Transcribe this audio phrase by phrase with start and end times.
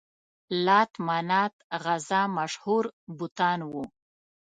[0.65, 1.53] لات، منات،
[1.87, 2.83] عزا مشهور
[3.19, 3.83] بتان وو.